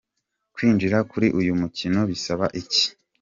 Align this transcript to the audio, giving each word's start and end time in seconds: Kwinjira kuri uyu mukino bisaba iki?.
Kwinjira 0.53 0.97
kuri 1.11 1.27
uyu 1.39 1.51
mukino 1.61 1.99
bisaba 2.09 2.45
iki?. 2.61 2.85